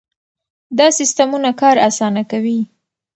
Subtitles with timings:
[0.77, 2.59] دا سیستمونه کار اسانه کوي.